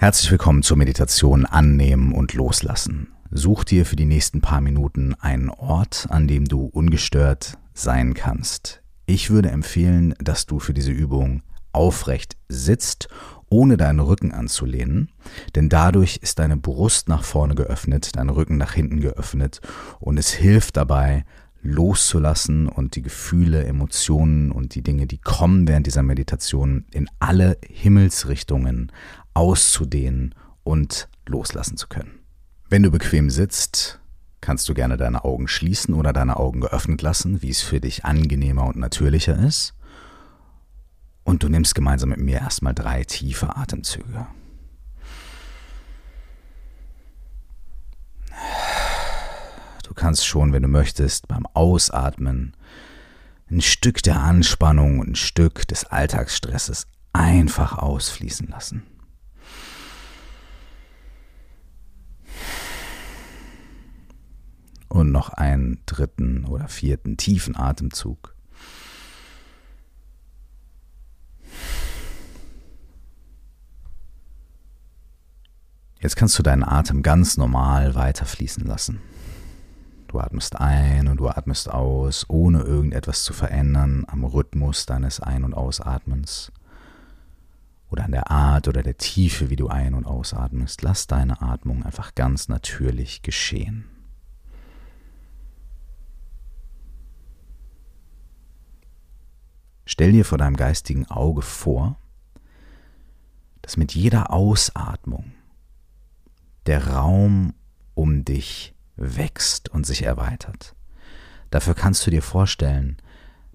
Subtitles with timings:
[0.00, 3.08] Herzlich willkommen zur Meditation Annehmen und Loslassen.
[3.30, 8.82] Such dir für die nächsten paar Minuten einen Ort, an dem du ungestört sein kannst.
[9.04, 11.42] Ich würde empfehlen, dass du für diese Übung
[11.72, 13.08] aufrecht sitzt,
[13.50, 15.10] ohne deinen Rücken anzulehnen,
[15.54, 19.60] denn dadurch ist deine Brust nach vorne geöffnet, dein Rücken nach hinten geöffnet
[19.98, 21.26] und es hilft dabei,
[21.62, 27.58] loszulassen und die Gefühle, Emotionen und die Dinge, die kommen während dieser Meditation in alle
[27.68, 28.90] Himmelsrichtungen
[29.40, 32.20] auszudehnen und loslassen zu können.
[32.68, 33.98] Wenn du bequem sitzt,
[34.42, 38.04] kannst du gerne deine Augen schließen oder deine Augen geöffnet lassen, wie es für dich
[38.04, 39.72] angenehmer und natürlicher ist.
[41.24, 44.26] Und du nimmst gemeinsam mit mir erstmal drei tiefe Atemzüge.
[49.84, 52.54] Du kannst schon, wenn du möchtest, beim Ausatmen
[53.50, 58.82] ein Stück der Anspannung und ein Stück des Alltagsstresses einfach ausfließen lassen.
[65.00, 68.34] Und noch einen dritten oder vierten tiefen Atemzug.
[75.98, 79.00] Jetzt kannst du deinen Atem ganz normal weiterfließen lassen.
[80.08, 85.44] Du atmest ein und du atmest aus, ohne irgendetwas zu verändern am Rhythmus deines Ein-
[85.44, 86.52] und Ausatmens
[87.90, 90.82] oder an der Art oder der Tiefe, wie du ein- und ausatmest.
[90.82, 93.84] Lass deine Atmung einfach ganz natürlich geschehen.
[99.84, 101.96] Stell dir vor deinem geistigen Auge vor,
[103.62, 105.32] dass mit jeder Ausatmung
[106.66, 107.54] der Raum
[107.94, 110.74] um dich wächst und sich erweitert.
[111.50, 112.96] Dafür kannst du dir vorstellen,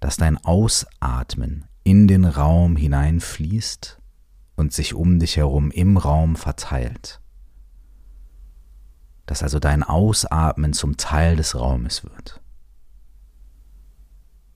[0.00, 3.98] dass dein Ausatmen in den Raum hineinfließt
[4.56, 7.20] und sich um dich herum im Raum verteilt.
[9.26, 12.40] Dass also dein Ausatmen zum Teil des Raumes wird.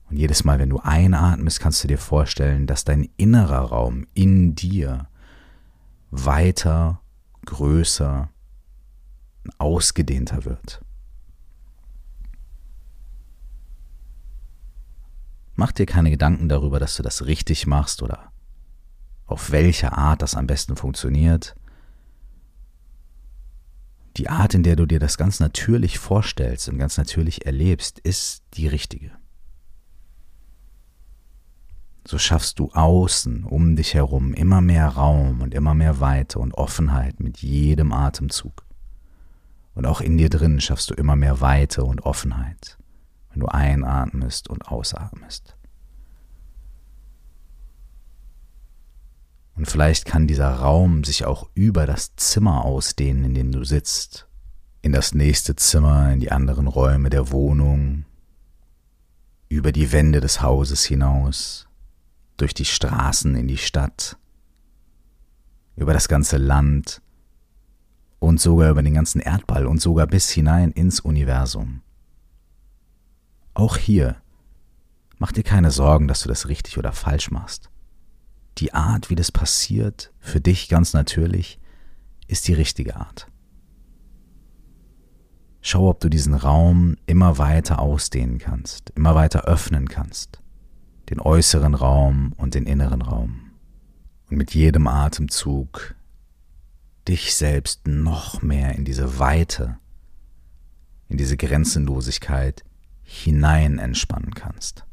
[0.09, 4.55] Und jedes Mal, wenn du einatmest, kannst du dir vorstellen, dass dein innerer Raum in
[4.55, 5.07] dir
[6.11, 7.01] weiter,
[7.45, 8.29] größer,
[9.57, 10.81] ausgedehnter wird.
[15.55, 18.31] Mach dir keine Gedanken darüber, dass du das richtig machst oder
[19.25, 21.55] auf welche Art das am besten funktioniert.
[24.15, 28.43] Die Art, in der du dir das ganz natürlich vorstellst und ganz natürlich erlebst, ist
[28.53, 29.11] die richtige
[32.07, 36.53] so schaffst du außen um dich herum immer mehr Raum und immer mehr Weite und
[36.53, 38.63] Offenheit mit jedem Atemzug.
[39.75, 42.77] Und auch in dir drin schaffst du immer mehr Weite und Offenheit,
[43.29, 45.57] wenn du einatmest und ausatmest.
[49.55, 54.27] Und vielleicht kann dieser Raum sich auch über das Zimmer ausdehnen, in dem du sitzt,
[54.81, 58.05] in das nächste Zimmer, in die anderen Räume der Wohnung,
[59.49, 61.66] über die Wände des Hauses hinaus,
[62.37, 64.17] durch die Straßen in die Stadt,
[65.75, 67.01] über das ganze Land
[68.19, 71.81] und sogar über den ganzen Erdball und sogar bis hinein ins Universum.
[73.53, 74.17] Auch hier,
[75.17, 77.69] mach dir keine Sorgen, dass du das richtig oder falsch machst.
[78.59, 81.59] Die Art, wie das passiert, für dich ganz natürlich,
[82.27, 83.27] ist die richtige Art.
[85.61, 90.41] Schau, ob du diesen Raum immer weiter ausdehnen kannst, immer weiter öffnen kannst
[91.09, 93.51] den äußeren Raum und den inneren Raum.
[94.29, 95.95] Und mit jedem Atemzug
[97.07, 99.77] dich selbst noch mehr in diese Weite,
[101.07, 102.65] in diese Grenzenlosigkeit
[103.03, 104.85] hinein entspannen kannst.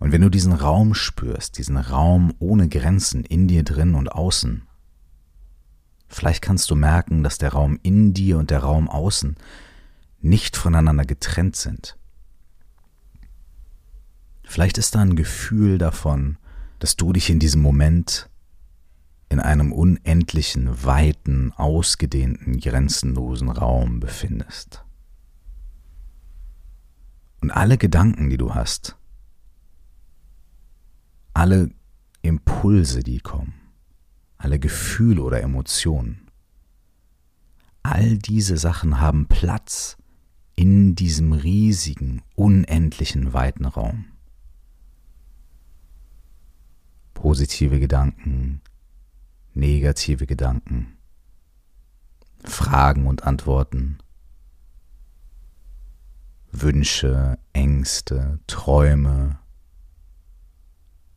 [0.00, 4.66] Und wenn du diesen Raum spürst, diesen Raum ohne Grenzen in dir drin und außen,
[6.08, 9.36] vielleicht kannst du merken, dass der Raum in dir und der Raum außen
[10.20, 11.96] nicht voneinander getrennt sind,
[14.44, 16.38] Vielleicht ist da ein Gefühl davon,
[16.78, 18.28] dass du dich in diesem Moment
[19.30, 24.84] in einem unendlichen, weiten, ausgedehnten, grenzenlosen Raum befindest.
[27.40, 28.96] Und alle Gedanken, die du hast,
[31.32, 31.70] alle
[32.22, 33.54] Impulse, die kommen,
[34.38, 36.30] alle Gefühle oder Emotionen,
[37.82, 39.96] all diese Sachen haben Platz
[40.54, 44.06] in diesem riesigen, unendlichen, weiten Raum.
[47.34, 48.60] Positive Gedanken,
[49.54, 50.98] negative Gedanken,
[52.44, 53.98] Fragen und Antworten,
[56.52, 59.40] Wünsche, Ängste, Träume,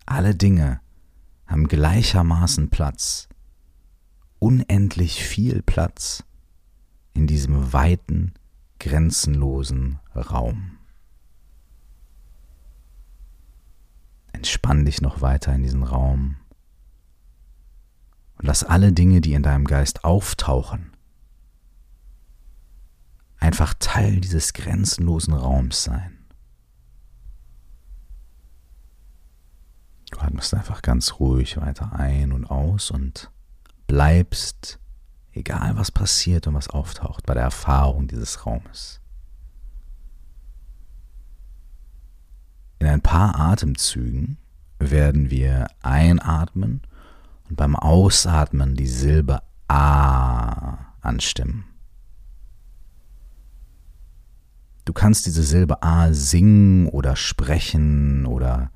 [0.08, 0.80] alle Dinge
[1.46, 3.30] haben gleichermaßen Platz,
[4.40, 6.24] unendlich viel Platz
[7.14, 8.34] in diesem weiten,
[8.80, 10.77] grenzenlosen Raum.
[14.38, 16.36] Entspann dich noch weiter in diesen Raum
[18.36, 20.96] und lass alle Dinge, die in deinem Geist auftauchen,
[23.40, 26.20] einfach Teil dieses grenzenlosen Raums sein.
[30.12, 33.32] Du atmest einfach ganz ruhig weiter ein und aus und
[33.88, 34.78] bleibst,
[35.32, 39.02] egal was passiert und was auftaucht, bei der Erfahrung dieses Raumes.
[42.80, 44.38] In ein paar Atemzügen
[44.80, 46.82] werden wir einatmen
[47.50, 51.66] und beim Ausatmen die Silbe A anstimmen.
[54.86, 58.72] Du kannst diese Silbe A singen oder sprechen oder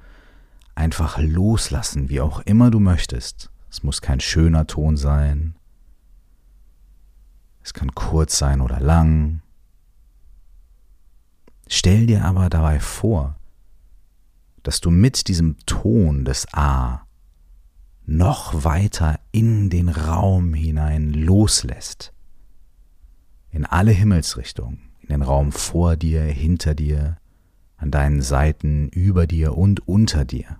[0.75, 3.49] einfach loslassen, wie auch immer du möchtest.
[3.69, 5.55] Es muss kein schöner Ton sein.
[7.63, 9.41] Es kann kurz sein oder lang.
[11.67, 13.37] Stell dir aber dabei vor,
[14.63, 17.05] dass du mit diesem Ton des A
[18.05, 22.13] noch weiter in den Raum hinein loslässt.
[23.49, 27.17] In alle Himmelsrichtungen, in den Raum vor dir, hinter dir,
[27.77, 30.59] an deinen Seiten, über dir und unter dir.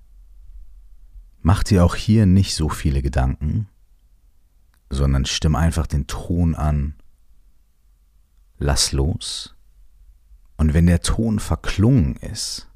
[1.42, 3.68] Mach dir auch hier nicht so viele Gedanken,
[4.90, 6.96] sondern stimm einfach den Ton an,
[8.58, 9.56] lass los,
[10.58, 12.71] und wenn der Ton verklungen ist,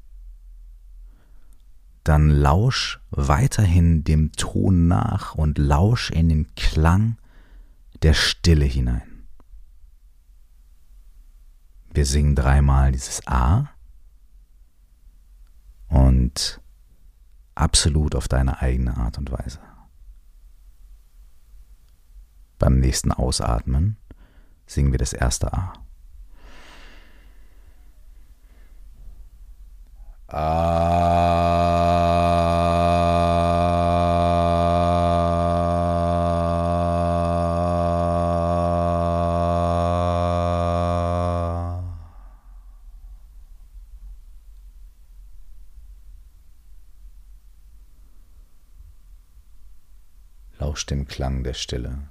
[2.08, 7.16] dann lausch weiterhin dem Ton nach und lausch in den Klang
[8.02, 9.26] der Stille hinein.
[11.92, 13.70] Wir singen dreimal dieses A
[15.88, 16.60] und
[17.56, 19.58] absolut auf deine eigene Art und Weise.
[22.58, 23.96] Beim nächsten Ausatmen
[24.66, 25.72] singen wir das erste A.
[30.28, 30.65] lauscht
[50.90, 52.08] dem Klang der Stille.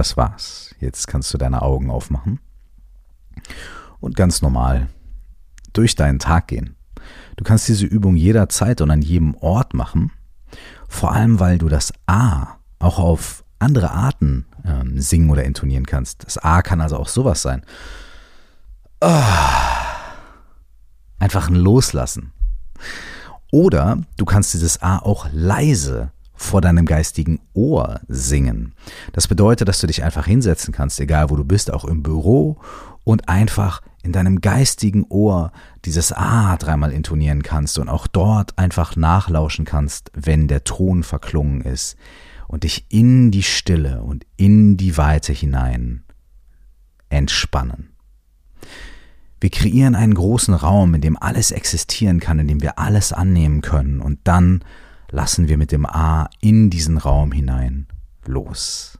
[0.00, 0.74] Das war's.
[0.80, 2.40] Jetzt kannst du deine Augen aufmachen
[4.00, 4.88] und ganz normal
[5.74, 6.74] durch deinen Tag gehen.
[7.36, 10.10] Du kannst diese Übung jederzeit und an jedem Ort machen,
[10.88, 16.24] vor allem weil du das A auch auf andere Arten ähm, singen oder intonieren kannst.
[16.24, 17.62] Das A kann also auch sowas sein.
[19.02, 19.22] Oh,
[21.18, 22.32] einfach ein Loslassen.
[23.52, 28.72] Oder du kannst dieses A auch leise vor deinem geistigen Ohr singen.
[29.12, 32.56] Das bedeutet, dass du dich einfach hinsetzen kannst, egal wo du bist, auch im Büro
[33.04, 35.52] und einfach in deinem geistigen Ohr
[35.84, 41.60] dieses A dreimal intonieren kannst und auch dort einfach nachlauschen kannst, wenn der Ton verklungen
[41.60, 41.96] ist
[42.48, 46.04] und dich in die Stille und in die Weite hinein
[47.10, 47.90] entspannen.
[49.42, 53.60] Wir kreieren einen großen Raum, in dem alles existieren kann, in dem wir alles annehmen
[53.60, 54.64] können und dann
[55.10, 57.86] lassen wir mit dem A in diesen Raum hinein
[58.26, 58.99] los.